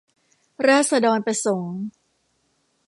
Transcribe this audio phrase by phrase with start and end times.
[0.67, 1.79] ราษฎรประสงค์